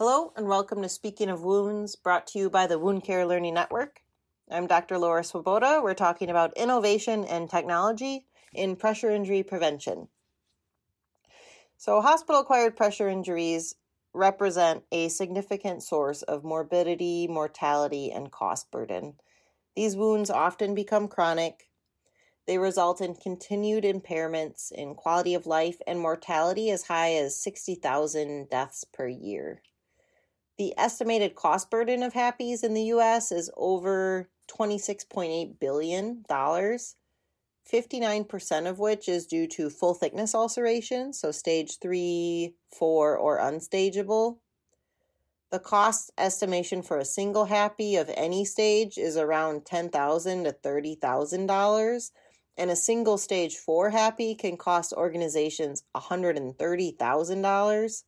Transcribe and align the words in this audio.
Hello, 0.00 0.32
and 0.36 0.46
welcome 0.46 0.80
to 0.82 0.88
Speaking 0.88 1.28
of 1.28 1.42
Wounds, 1.42 1.96
brought 1.96 2.28
to 2.28 2.38
you 2.38 2.48
by 2.48 2.68
the 2.68 2.78
Wound 2.78 3.02
Care 3.02 3.26
Learning 3.26 3.54
Network. 3.54 3.98
I'm 4.48 4.68
Dr. 4.68 4.96
Laura 4.96 5.24
Swoboda. 5.24 5.80
We're 5.82 5.94
talking 5.94 6.30
about 6.30 6.56
innovation 6.56 7.24
and 7.24 7.50
technology 7.50 8.24
in 8.54 8.76
pressure 8.76 9.10
injury 9.10 9.42
prevention. 9.42 10.06
So, 11.78 12.00
hospital 12.00 12.42
acquired 12.42 12.76
pressure 12.76 13.08
injuries 13.08 13.74
represent 14.14 14.84
a 14.92 15.08
significant 15.08 15.82
source 15.82 16.22
of 16.22 16.44
morbidity, 16.44 17.26
mortality, 17.26 18.12
and 18.12 18.30
cost 18.30 18.70
burden. 18.70 19.14
These 19.74 19.96
wounds 19.96 20.30
often 20.30 20.76
become 20.76 21.08
chronic. 21.08 21.70
They 22.46 22.58
result 22.58 23.00
in 23.00 23.16
continued 23.16 23.82
impairments 23.82 24.70
in 24.70 24.94
quality 24.94 25.34
of 25.34 25.44
life 25.44 25.80
and 25.88 25.98
mortality 25.98 26.70
as 26.70 26.84
high 26.84 27.14
as 27.14 27.42
60,000 27.42 28.48
deaths 28.48 28.84
per 28.84 29.08
year. 29.08 29.60
The 30.58 30.74
estimated 30.76 31.36
cost 31.36 31.70
burden 31.70 32.02
of 32.02 32.14
HAPIs 32.14 32.64
in 32.64 32.74
the 32.74 32.90
US 32.94 33.30
is 33.30 33.48
over 33.56 34.28
$26.8 34.48 35.60
billion. 35.60 36.24
59% 37.72 38.68
of 38.68 38.80
which 38.80 39.08
is 39.08 39.26
due 39.26 39.46
to 39.46 39.70
full 39.70 39.94
thickness 39.94 40.34
ulceration, 40.34 41.12
so 41.12 41.30
stage 41.30 41.78
3, 41.78 42.56
4, 42.76 43.16
or 43.16 43.38
unstageable. 43.38 44.40
The 45.50 45.60
cost 45.60 46.10
estimation 46.18 46.82
for 46.82 46.98
a 46.98 47.04
single 47.04 47.46
HAPI 47.46 48.00
of 48.00 48.10
any 48.16 48.44
stage 48.44 48.98
is 48.98 49.16
around 49.16 49.64
$10,000 49.64 50.44
to 50.44 50.52
$30,000, 50.52 52.10
and 52.56 52.70
a 52.70 52.76
single 52.76 53.16
stage 53.16 53.56
4 53.56 53.92
HAPI 53.92 54.36
can 54.36 54.56
cost 54.56 54.92
organizations 54.92 55.84
$130,000. 55.96 58.02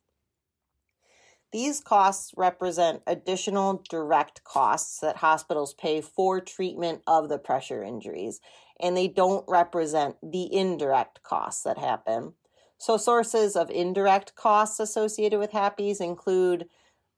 These 1.51 1.81
costs 1.81 2.31
represent 2.37 3.03
additional 3.05 3.83
direct 3.89 4.43
costs 4.43 4.99
that 4.99 5.17
hospitals 5.17 5.73
pay 5.73 5.99
for 5.99 6.39
treatment 6.39 7.01
of 7.05 7.27
the 7.27 7.37
pressure 7.37 7.83
injuries, 7.83 8.39
and 8.79 8.95
they 8.95 9.09
don't 9.09 9.43
represent 9.47 10.15
the 10.23 10.53
indirect 10.53 11.23
costs 11.23 11.63
that 11.63 11.77
happen. 11.77 12.33
So, 12.77 12.97
sources 12.97 13.55
of 13.55 13.69
indirect 13.69 14.35
costs 14.35 14.79
associated 14.79 15.39
with 15.39 15.51
HAPIs 15.51 15.99
include 15.99 16.67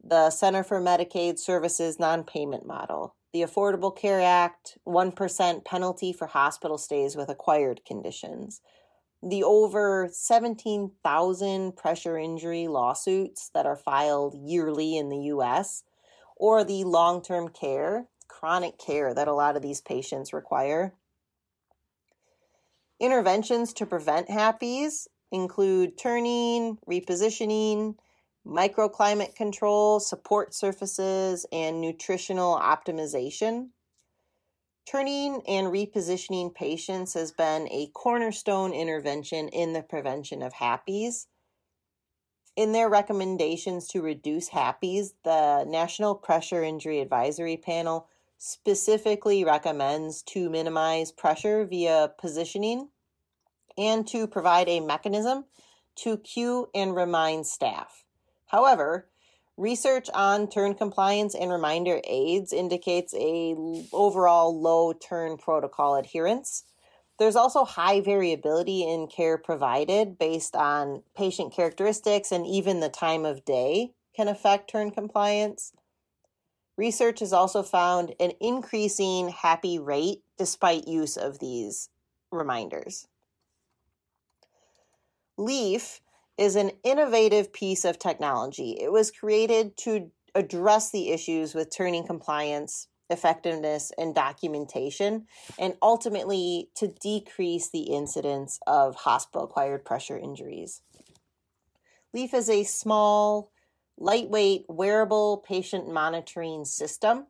the 0.03 0.29
Center 0.29 0.63
for 0.63 0.81
Medicaid 0.81 1.39
Services 1.39 1.99
non 1.99 2.23
payment 2.23 2.65
model, 2.65 3.15
the 3.31 3.43
Affordable 3.43 3.95
Care 3.95 4.19
Act, 4.19 4.77
1% 4.85 5.63
penalty 5.63 6.11
for 6.11 6.27
hospital 6.27 6.77
stays 6.77 7.15
with 7.15 7.29
acquired 7.29 7.85
conditions, 7.85 8.61
the 9.25 9.43
over 9.43 10.09
17,000 10.11 11.75
pressure 11.77 12.17
injury 12.17 12.67
lawsuits 12.67 13.49
that 13.53 13.65
are 13.65 13.77
filed 13.77 14.35
yearly 14.35 14.97
in 14.97 15.09
the 15.09 15.23
US, 15.33 15.83
or 16.35 16.63
the 16.63 16.83
long 16.83 17.21
term 17.21 17.47
care, 17.47 18.07
chronic 18.27 18.77
care 18.77 19.13
that 19.13 19.27
a 19.27 19.33
lot 19.33 19.55
of 19.55 19.61
these 19.61 19.81
patients 19.81 20.33
require. 20.33 20.93
Interventions 22.99 23.73
to 23.73 23.85
prevent 23.85 24.29
HAPIs 24.29 25.07
include 25.31 25.97
turning, 25.97 26.77
repositioning, 26.87 27.95
microclimate 28.45 29.35
control, 29.35 29.99
support 29.99 30.53
surfaces, 30.53 31.45
and 31.51 31.79
nutritional 31.79 32.57
optimization. 32.59 33.69
Turning 34.85 35.41
and 35.47 35.67
repositioning 35.67 36.53
patients 36.53 37.13
has 37.13 37.31
been 37.31 37.67
a 37.69 37.89
cornerstone 37.93 38.73
intervention 38.73 39.47
in 39.47 39.73
the 39.73 39.81
prevention 39.81 40.43
of 40.43 40.53
HAPIs. 40.53 41.27
In 42.55 42.73
their 42.73 42.89
recommendations 42.89 43.87
to 43.87 44.01
reduce 44.01 44.49
HAPIs, 44.49 45.13
the 45.23 45.63
National 45.65 46.15
Pressure 46.15 46.63
Injury 46.63 46.99
Advisory 46.99 47.57
Panel 47.57 48.07
specifically 48.37 49.45
recommends 49.45 50.21
to 50.23 50.49
minimize 50.49 51.13
pressure 51.13 51.65
via 51.65 52.11
positioning 52.19 52.89
and 53.77 54.05
to 54.07 54.27
provide 54.27 54.67
a 54.67 54.81
mechanism 54.81 55.45
to 55.95 56.17
cue 56.17 56.69
and 56.75 56.93
remind 56.93 57.47
staff. 57.47 58.03
However, 58.47 59.07
Research 59.57 60.09
on 60.13 60.47
turn 60.47 60.73
compliance 60.73 61.35
and 61.35 61.51
reminder 61.51 62.01
aids 62.05 62.51
indicates 62.51 63.13
a 63.13 63.55
overall 63.93 64.59
low 64.59 64.93
turn 64.93 65.37
protocol 65.37 65.95
adherence. 65.95 66.63
There's 67.19 67.35
also 67.35 67.63
high 67.63 68.01
variability 68.01 68.81
in 68.81 69.07
care 69.07 69.37
provided 69.37 70.17
based 70.17 70.55
on 70.55 71.03
patient 71.15 71.53
characteristics 71.53 72.31
and 72.31 72.47
even 72.47 72.79
the 72.79 72.89
time 72.89 73.25
of 73.25 73.45
day 73.45 73.91
can 74.15 74.27
affect 74.27 74.71
turn 74.71 74.89
compliance. 74.89 75.73
Research 76.75 77.19
has 77.19 77.31
also 77.31 77.61
found 77.61 78.15
an 78.19 78.31
increasing 78.41 79.29
HAPI 79.29 79.79
rate 79.85 80.23
despite 80.37 80.87
use 80.87 81.15
of 81.15 81.37
these 81.37 81.89
reminders. 82.31 83.07
LEAF 85.37 85.99
is 86.37 86.55
an 86.55 86.71
innovative 86.83 87.53
piece 87.53 87.85
of 87.85 87.99
technology. 87.99 88.77
It 88.79 88.91
was 88.91 89.11
created 89.11 89.77
to 89.77 90.11
address 90.35 90.89
the 90.91 91.11
issues 91.11 91.53
with 91.53 91.75
turning 91.75 92.05
compliance, 92.05 92.87
effectiveness, 93.09 93.91
and 93.97 94.15
documentation, 94.15 95.27
and 95.59 95.75
ultimately 95.81 96.69
to 96.75 96.87
decrease 96.87 97.69
the 97.69 97.83
incidence 97.83 98.59
of 98.65 98.95
hospital 98.95 99.45
acquired 99.45 99.85
pressure 99.85 100.17
injuries. 100.17 100.81
LEAF 102.13 102.33
is 102.33 102.49
a 102.49 102.63
small, 102.63 103.51
lightweight, 103.97 104.65
wearable 104.67 105.43
patient 105.47 105.91
monitoring 105.91 106.65
system. 106.65 107.27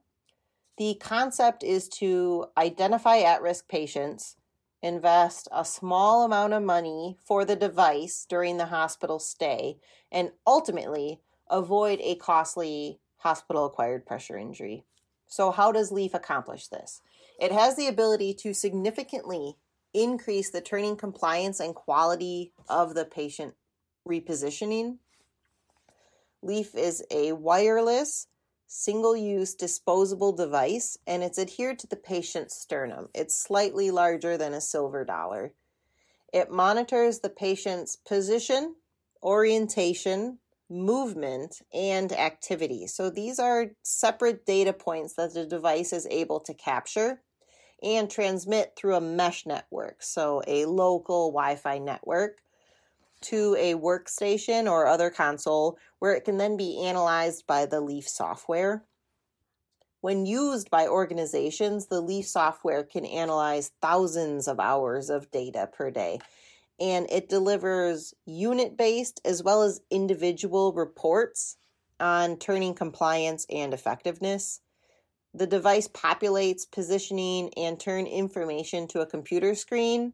The 0.77 0.95
concept 0.95 1.63
is 1.63 1.87
to 1.89 2.47
identify 2.57 3.19
at 3.19 3.41
risk 3.41 3.67
patients 3.67 4.37
invest 4.83 5.47
a 5.51 5.63
small 5.63 6.25
amount 6.25 6.51
of 6.51 6.61
money 6.61 7.17
for 7.23 7.45
the 7.45 7.55
device 7.55 8.25
during 8.27 8.57
the 8.57 8.65
hospital 8.65 9.17
stay 9.17 9.77
and 10.11 10.31
ultimately 10.45 11.21
avoid 11.49 11.99
a 12.01 12.15
costly 12.15 12.99
hospital 13.19 13.65
acquired 13.65 14.05
pressure 14.05 14.37
injury. 14.37 14.83
So, 15.25 15.51
how 15.51 15.71
does 15.71 15.91
LEAF 15.91 16.13
accomplish 16.13 16.67
this? 16.67 17.01
It 17.39 17.51
has 17.53 17.75
the 17.75 17.87
ability 17.87 18.33
to 18.35 18.53
significantly 18.53 19.55
increase 19.93 20.51
the 20.51 20.61
turning 20.61 20.97
compliance 20.97 21.59
and 21.59 21.73
quality 21.73 22.51
of 22.67 22.93
the 22.93 23.05
patient 23.05 23.55
repositioning. 24.07 24.97
LEAF 26.43 26.75
is 26.75 27.03
a 27.09 27.31
wireless 27.31 28.27
single 28.67 29.15
use 29.15 29.53
disposable 29.53 30.31
device 30.31 30.97
and 31.05 31.23
it's 31.23 31.39
adhered 31.39 31.79
to 31.79 31.87
the 31.87 31.95
patient's 31.95 32.55
sternum. 32.55 33.09
It's 33.13 33.37
slightly 33.37 33.91
larger 33.91 34.37
than 34.37 34.53
a 34.53 34.61
silver 34.61 35.05
dollar. 35.05 35.53
It 36.33 36.51
monitors 36.51 37.19
the 37.19 37.29
patient's 37.29 37.95
position, 37.95 38.75
orientation, 39.21 40.39
movement, 40.69 41.61
and 41.73 42.11
activity. 42.11 42.87
So 42.87 43.09
these 43.09 43.37
are 43.37 43.71
separate 43.83 44.45
data 44.45 44.73
points 44.73 45.13
that 45.13 45.33
the 45.33 45.45
device 45.45 45.93
is 45.93 46.07
able 46.09 46.39
to 46.41 46.53
capture 46.53 47.21
and 47.83 48.09
transmit 48.09 48.73
through 48.75 48.95
a 48.95 49.01
mesh 49.01 49.45
network, 49.45 50.01
so 50.01 50.41
a 50.47 50.65
local 50.65 51.31
Wi 51.31 51.55
Fi 51.57 51.79
network 51.79 52.39
to 53.23 53.55
a 53.59 53.73
workstation 53.75 54.69
or 54.69 54.87
other 54.87 55.09
console 55.09 55.77
where 55.99 56.13
it 56.13 56.25
can 56.25 56.37
then 56.37 56.57
be 56.57 56.85
analyzed 56.85 57.45
by 57.47 57.65
the 57.65 57.81
Leaf 57.81 58.07
software. 58.07 58.83
When 60.01 60.25
used 60.25 60.69
by 60.69 60.87
organizations, 60.87 61.87
the 61.87 62.01
Leaf 62.01 62.27
software 62.27 62.83
can 62.83 63.05
analyze 63.05 63.71
thousands 63.81 64.47
of 64.47 64.59
hours 64.59 65.09
of 65.09 65.31
data 65.31 65.69
per 65.71 65.91
day. 65.91 66.19
And 66.79 67.07
it 67.09 67.29
delivers 67.29 68.13
unit 68.25 68.75
based 68.75 69.21
as 69.23 69.41
well 69.41 69.61
as 69.61 69.81
individual 69.89 70.73
reports 70.73 71.57
on 71.99 72.37
turning 72.37 72.73
compliance 72.73 73.45
and 73.49 73.73
effectiveness. 73.73 74.59
The 75.33 75.47
device 75.47 75.87
populates 75.87 76.69
positioning 76.69 77.51
and 77.55 77.79
turn 77.79 78.05
information 78.05 78.87
to 78.89 79.01
a 79.01 79.05
computer 79.05 79.55
screen 79.55 80.13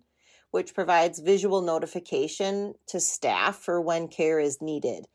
which 0.52 0.74
provides 0.74 1.20
visual 1.20 1.62
notification 1.62 2.74
to 2.88 3.00
staff 3.00 3.58
for 3.58 3.80
when 3.80 4.08
care 4.08 4.40
is 4.40 4.62
needed, 4.62 5.08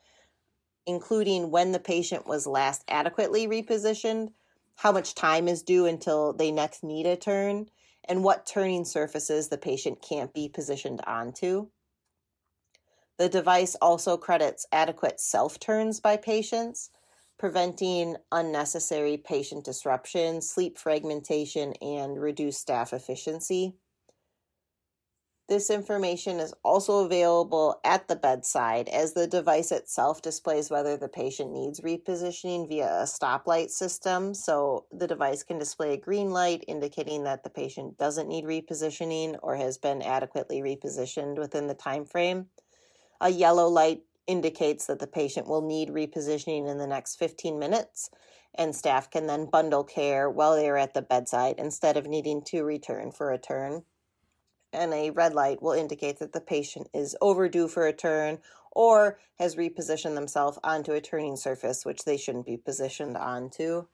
including 0.86 1.50
when 1.50 1.72
the 1.72 1.80
patient 1.80 2.26
was 2.26 2.46
last 2.46 2.84
adequately 2.88 3.46
repositioned, 3.46 4.28
how 4.76 4.92
much 4.92 5.14
time 5.14 5.48
is 5.48 5.62
due 5.62 5.86
until 5.86 6.32
they 6.32 6.50
next 6.50 6.84
need 6.84 7.06
a 7.06 7.16
turn, 7.16 7.66
and 8.08 8.22
what 8.22 8.46
turning 8.46 8.84
surfaces 8.84 9.48
the 9.48 9.58
patient 9.58 10.02
can't 10.02 10.32
be 10.34 10.48
positioned 10.48 11.00
onto. 11.06 11.68
The 13.16 13.28
device 13.28 13.76
also 13.76 14.16
credits 14.16 14.66
adequate 14.72 15.20
self 15.20 15.60
turns 15.60 16.00
by 16.00 16.16
patients, 16.16 16.90
preventing 17.38 18.16
unnecessary 18.32 19.16
patient 19.16 19.64
disruption, 19.64 20.40
sleep 20.40 20.78
fragmentation, 20.78 21.72
and 21.80 22.20
reduced 22.20 22.60
staff 22.60 22.92
efficiency. 22.92 23.74
This 25.46 25.68
information 25.68 26.40
is 26.40 26.54
also 26.64 27.04
available 27.04 27.78
at 27.84 28.08
the 28.08 28.16
bedside 28.16 28.88
as 28.88 29.12
the 29.12 29.26
device 29.26 29.72
itself 29.72 30.22
displays 30.22 30.70
whether 30.70 30.96
the 30.96 31.08
patient 31.08 31.52
needs 31.52 31.82
repositioning 31.82 32.66
via 32.66 32.86
a 32.86 33.04
stoplight 33.04 33.68
system. 33.68 34.32
So 34.32 34.86
the 34.90 35.06
device 35.06 35.42
can 35.42 35.58
display 35.58 35.92
a 35.92 35.98
green 35.98 36.30
light 36.30 36.64
indicating 36.66 37.24
that 37.24 37.44
the 37.44 37.50
patient 37.50 37.98
doesn't 37.98 38.26
need 38.26 38.46
repositioning 38.46 39.36
or 39.42 39.54
has 39.56 39.76
been 39.76 40.00
adequately 40.00 40.62
repositioned 40.62 41.38
within 41.38 41.66
the 41.66 41.74
time 41.74 42.06
frame. 42.06 42.46
A 43.20 43.28
yellow 43.28 43.68
light 43.68 44.00
indicates 44.26 44.86
that 44.86 44.98
the 44.98 45.06
patient 45.06 45.46
will 45.46 45.60
need 45.60 45.90
repositioning 45.90 46.70
in 46.70 46.78
the 46.78 46.86
next 46.86 47.16
15 47.16 47.58
minutes 47.58 48.08
and 48.54 48.74
staff 48.74 49.10
can 49.10 49.26
then 49.26 49.44
bundle 49.44 49.84
care 49.84 50.30
while 50.30 50.56
they 50.56 50.70
are 50.70 50.78
at 50.78 50.94
the 50.94 51.02
bedside 51.02 51.56
instead 51.58 51.98
of 51.98 52.06
needing 52.06 52.40
to 52.40 52.64
return 52.64 53.12
for 53.12 53.30
a 53.30 53.38
turn 53.38 53.82
and 54.74 54.92
a 54.92 55.10
red 55.10 55.34
light 55.34 55.62
will 55.62 55.72
indicate 55.72 56.18
that 56.18 56.32
the 56.32 56.40
patient 56.40 56.88
is 56.92 57.16
overdue 57.20 57.68
for 57.68 57.86
a 57.86 57.92
turn 57.92 58.38
or 58.72 59.18
has 59.38 59.56
repositioned 59.56 60.14
themselves 60.14 60.58
onto 60.64 60.92
a 60.92 61.00
turning 61.00 61.36
surface 61.36 61.84
which 61.84 62.04
they 62.04 62.16
shouldn't 62.16 62.46
be 62.46 62.56
positioned 62.56 63.16
onto. 63.16 63.86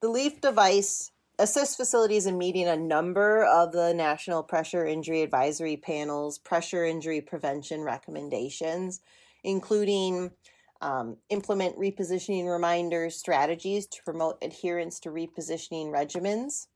The 0.00 0.08
LEAF 0.08 0.40
device 0.40 1.12
assists 1.38 1.76
facilities 1.76 2.26
in 2.26 2.38
meeting 2.38 2.68
a 2.68 2.76
number 2.76 3.44
of 3.44 3.72
the 3.72 3.94
National 3.94 4.42
Pressure 4.42 4.84
Injury 4.84 5.22
Advisory 5.22 5.76
Panel's 5.76 6.38
pressure 6.38 6.84
injury 6.84 7.20
prevention 7.20 7.82
recommendations, 7.82 9.00
including 9.42 10.30
um, 10.80 11.16
implement 11.30 11.78
repositioning 11.78 12.50
reminders 12.50 13.16
strategies 13.16 13.86
to 13.86 14.02
promote 14.02 14.38
adherence 14.42 15.00
to 15.00 15.10
repositioning 15.10 15.90
regimens, 15.92 16.66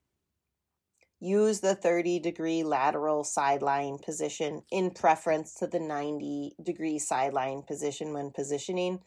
use 1.20 1.60
the 1.60 1.74
30 1.74 2.18
degree 2.20 2.62
lateral 2.62 3.24
side-lying 3.24 3.98
position 3.98 4.62
in 4.70 4.90
preference 4.90 5.54
to 5.54 5.66
the 5.66 5.80
90 5.80 6.56
degree 6.62 6.98
side-lying 6.98 7.62
position 7.62 8.12
when 8.12 8.30
positioning. 8.30 9.00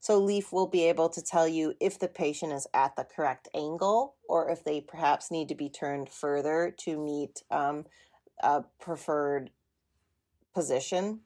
So 0.00 0.18
Leaf 0.18 0.52
will 0.52 0.66
be 0.66 0.84
able 0.84 1.08
to 1.08 1.22
tell 1.22 1.48
you 1.48 1.74
if 1.80 1.98
the 1.98 2.08
patient 2.08 2.52
is 2.52 2.66
at 2.74 2.94
the 2.96 3.04
correct 3.04 3.48
angle 3.54 4.16
or 4.28 4.50
if 4.50 4.62
they 4.64 4.80
perhaps 4.80 5.30
need 5.30 5.48
to 5.48 5.54
be 5.54 5.70
turned 5.70 6.10
further 6.10 6.74
to 6.80 6.98
meet 6.98 7.42
um, 7.50 7.86
a 8.42 8.64
preferred 8.80 9.50
position. 10.54 11.20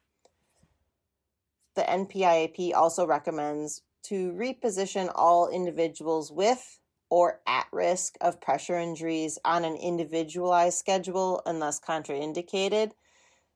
The 1.75 1.83
NPIAP 1.83 2.75
also 2.75 3.07
recommends 3.07 3.83
to 4.05 4.33
reposition 4.33 5.11
all 5.15 5.49
individuals 5.49 6.31
with 6.31 6.79
or 7.11 7.41
at 7.47 7.67
risk 7.73 8.17
of 8.21 8.41
pressure 8.41 8.79
injuries 8.79 9.39
on 9.45 9.65
an 9.65 9.77
individualized 9.77 10.79
schedule 10.79 11.43
unless 11.47 11.81
contraindicated. 11.81 12.93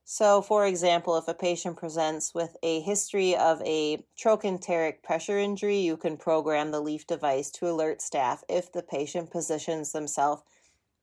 So, 0.05 0.43
for 0.43 0.67
example, 0.67 1.17
if 1.17 1.29
a 1.29 1.35
patient 1.35 1.77
presents 1.77 2.35
with 2.35 2.57
a 2.63 2.81
history 2.81 3.37
of 3.37 3.63
a 3.63 4.05
trochanteric 4.21 5.03
pressure 5.03 5.39
injury, 5.39 5.79
you 5.79 5.97
can 5.97 6.17
program 6.17 6.73
the 6.73 6.81
LEAF 6.81 7.07
device 7.07 7.51
to 7.53 7.71
alert 7.71 8.03
staff 8.03 8.43
if 8.49 8.73
the 8.73 8.83
patient 8.83 9.31
positions 9.31 9.93
themselves 9.93 10.43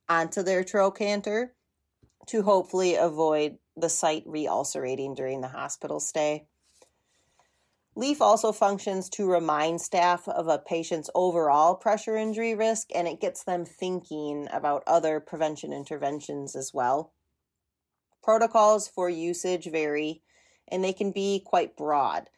onto 0.10 0.44
their 0.44 0.64
trochanter 0.64 1.54
to 2.28 2.42
hopefully 2.42 2.96
avoid 2.96 3.58
the 3.78 3.90
site 3.90 4.24
reulcerating 4.26 5.16
during 5.16 5.40
the 5.40 5.48
hospital 5.48 6.02
stay. 6.02 6.49
LEAF 8.00 8.22
also 8.22 8.54
functions 8.54 9.10
to 9.10 9.30
remind 9.30 9.82
staff 9.82 10.26
of 10.30 10.48
a 10.48 10.58
patient's 10.58 11.10
overall 11.14 11.76
pressure 11.76 12.16
injury 12.16 12.56
risk 12.56 12.88
and 12.96 13.10
it 13.10 13.20
gets 13.20 13.44
them 13.44 13.66
thinking 13.66 14.48
about 14.54 14.84
other 14.88 15.20
prevention 15.20 15.74
interventions 15.74 16.56
as 16.56 16.74
well. 16.74 17.12
Protocols 18.24 18.88
for 18.88 19.10
usage 19.10 19.70
vary 19.70 20.22
and 20.70 20.82
they 20.82 20.94
can 20.94 21.12
be 21.12 21.44
quite 21.46 21.76
broad, 21.76 22.30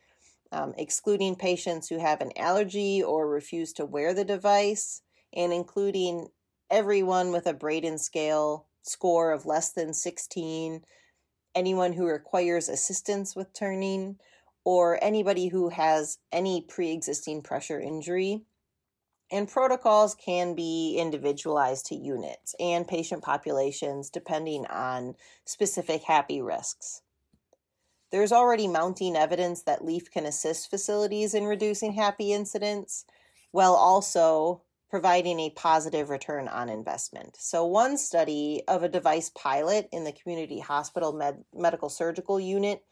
um, 0.52 0.74
excluding 0.80 1.36
patients 1.36 1.88
who 1.88 2.00
have 2.00 2.22
an 2.22 2.31
allergy 2.38 3.04
or 3.04 3.30
refuse 3.30 3.72
to 3.74 3.86
wear 3.86 4.16
the 4.16 4.25
device, 4.25 5.04
and 5.31 5.54
including 5.54 6.30
everyone 6.72 7.31
with 7.31 7.46
a 7.46 7.54
Braden 7.54 8.00
scale 8.00 8.66
score 8.81 9.31
of 9.31 9.46
less 9.46 9.72
than 9.72 9.94
16, 9.94 10.81
anyone 11.54 11.94
who 11.94 12.08
requires 12.08 12.68
assistance 12.68 13.36
with 13.36 13.54
turning 13.54 14.18
or 14.63 15.04
anybody 15.04 15.48
who 15.48 15.69
has 15.69 16.19
any 16.31 16.62
pre 16.62 16.92
existing 16.92 17.42
pressure 17.42 17.80
injury. 17.80 18.42
And 19.31 19.48
protocols 19.48 20.13
can 20.13 20.56
be 20.56 20.98
individualized 21.00 21.86
to 21.88 21.96
units 21.96 22.54
and 22.60 22.86
patient 22.86 23.24
populations 23.24 24.10
depending 24.10 24.66
on 24.66 25.16
specific 25.46 26.04
HAPI 26.04 26.46
risks. 26.46 27.02
There's 28.12 28.34
already 28.34 28.68
mounting 28.68 29.16
evidence 29.16 29.62
that 29.63 29.86
LEAF 29.86 30.12
can 30.12 30.25
assist 30.25 30.69
facilities 30.69 31.34
in 31.34 31.46
reducing 31.46 31.96
HAPI 31.96 32.31
incidents 32.31 33.06
while 33.52 33.74
also 33.74 34.63
providing 34.90 35.40
a 35.40 35.50
positive 35.52 36.10
return 36.10 36.50
on 36.50 36.68
investment. 36.68 37.38
So, 37.40 37.66
one 37.66 37.98
study 37.98 38.63
of 38.68 38.84
a 38.84 38.90
device 38.90 39.31
pilot 39.34 39.88
in 39.94 40.04
the 40.04 40.12
community 40.12 40.60
hospital 40.60 41.13
med- 41.13 41.46
medical 41.56 41.88
surgical 41.88 42.38
unit 42.38 42.84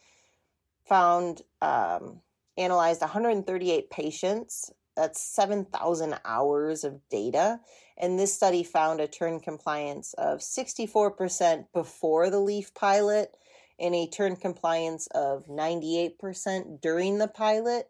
found 0.90 1.44
um, 1.62 2.20
analyzed 2.58 3.02
138 3.02 3.90
patients. 3.90 4.72
That's 4.98 5.22
7,000 5.22 6.16
hours 6.26 6.84
of 6.84 7.00
data. 7.10 7.62
And 7.98 8.20
this 8.20 8.34
study 8.34 8.64
found 8.64 9.00
a 9.00 9.08
turn 9.08 9.40
compliance 9.40 10.14
of 10.18 10.40
64% 10.40 11.66
before 11.74 12.30
the 12.30 12.40
LEAF 12.40 12.74
pilot 12.74 13.36
and 13.80 13.96
a 13.96 14.08
turn 14.08 14.36
compliance 14.36 15.08
of 15.08 15.46
98% 15.48 16.82
during 16.82 17.18
the 17.18 17.28
pilot, 17.28 17.90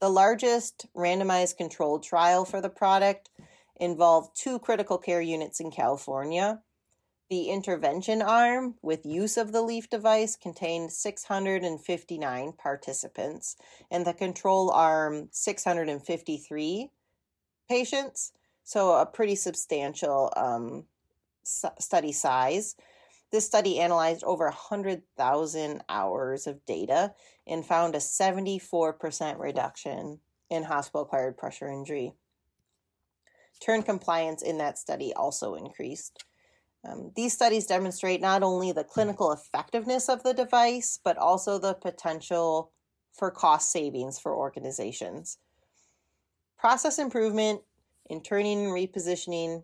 The 0.00 0.08
largest 0.08 0.86
randomized 0.96 1.56
controlled 1.56 2.04
trial 2.04 2.44
for 2.44 2.60
the 2.60 2.68
product 2.68 3.30
involved 3.74 4.40
two 4.40 4.60
critical 4.60 4.96
care 4.96 5.20
units 5.20 5.58
in 5.58 5.72
California. 5.72 6.60
The 7.30 7.50
intervention 7.50 8.22
arm, 8.22 8.76
with 8.80 9.04
use 9.04 9.36
of 9.36 9.50
the 9.50 9.62
LEAF 9.62 9.90
device, 9.90 10.36
contained 10.36 10.92
659 10.92 12.52
participants, 12.52 13.56
and 13.90 14.06
the 14.06 14.14
control 14.14 14.70
arm, 14.70 15.30
653 15.32 16.90
patients. 17.68 18.32
So, 18.62 18.92
a 18.92 19.04
pretty 19.04 19.34
substantial 19.34 20.32
um, 20.36 20.84
study 21.44 22.12
size. 22.12 22.76
This 23.30 23.46
study 23.46 23.80
analyzed 23.80 24.24
over 24.24 24.44
100,000 24.44 25.82
hours 25.88 26.46
of 26.46 26.64
data 26.64 27.14
and 27.46 27.64
found 27.64 27.94
a 27.94 27.98
74% 27.98 29.38
reduction 29.38 30.20
in 30.50 30.62
hospital 30.62 31.02
acquired 31.02 31.36
pressure 31.36 31.68
injury. 31.68 32.12
Turn 33.60 33.82
compliance 33.82 34.42
in 34.42 34.58
that 34.58 34.78
study 34.78 35.12
also 35.14 35.54
increased. 35.54 36.24
Um, 36.86 37.12
these 37.16 37.32
studies 37.32 37.66
demonstrate 37.66 38.20
not 38.20 38.42
only 38.42 38.72
the 38.72 38.84
clinical 38.84 39.32
effectiveness 39.32 40.08
of 40.08 40.22
the 40.22 40.34
device, 40.34 40.98
but 41.02 41.16
also 41.16 41.58
the 41.58 41.74
potential 41.74 42.72
for 43.12 43.30
cost 43.30 43.70
savings 43.70 44.18
for 44.18 44.34
organizations. 44.34 45.38
Process 46.58 46.98
improvement 46.98 47.62
in 48.10 48.20
turning 48.20 48.64
and 48.64 48.74
repositioning 48.74 49.62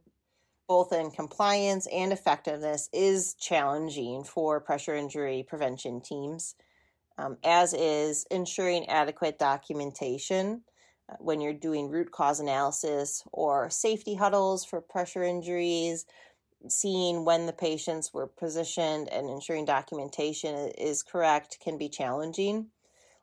both 0.70 0.92
in 0.92 1.10
compliance 1.10 1.88
and 1.88 2.12
effectiveness, 2.12 2.88
is 2.92 3.34
challenging 3.34 4.22
for 4.22 4.60
pressure 4.60 4.94
injury 4.94 5.44
prevention 5.48 6.00
teams, 6.00 6.54
um, 7.18 7.36
as 7.42 7.74
is 7.74 8.24
ensuring 8.30 8.88
adequate 8.88 9.36
documentation 9.36 10.62
uh, 11.10 11.16
when 11.18 11.40
you're 11.40 11.52
doing 11.52 11.90
root 11.90 12.12
cause 12.12 12.38
analysis 12.38 13.24
or 13.32 13.68
safety 13.68 14.14
huddles 14.14 14.64
for 14.64 14.80
pressure 14.80 15.24
injuries. 15.24 16.06
seeing 16.68 17.24
when 17.24 17.46
the 17.46 17.52
patients 17.52 18.14
were 18.14 18.28
positioned 18.28 19.08
and 19.08 19.28
ensuring 19.30 19.64
documentation 19.64 20.70
is 20.78 21.02
correct 21.02 21.58
can 21.60 21.78
be 21.78 21.88
challenging. 21.88 22.68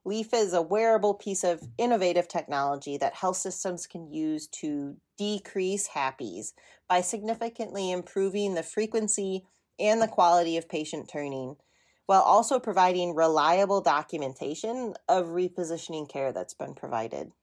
Leaf 0.07 0.33
is 0.33 0.53
a 0.53 0.61
wearable 0.61 1.13
piece 1.13 1.43
of 1.43 1.61
innovative 1.77 2.29
technology 2.29 2.95
that 2.95 3.13
health 3.13 3.35
systems 3.35 3.85
can 3.85 4.09
use 4.09 4.47
to 4.47 4.95
decrease 5.17 5.89
HAPIs 5.89 6.53
by 6.87 7.01
significantly 7.01 7.91
improving 7.91 8.53
the 8.53 8.63
frequency 8.63 9.43
and 9.77 10.01
the 10.01 10.07
quality 10.07 10.55
of 10.55 10.69
patient 10.69 11.09
turning, 11.09 11.57
while 12.05 12.21
also 12.21 12.57
providing 12.57 13.15
reliable 13.15 13.81
documentation 13.81 14.93
of 15.09 15.25
repositioning 15.25 16.07
care 16.07 16.31
that's 16.31 16.53
been 16.53 16.73
provided. 16.73 17.33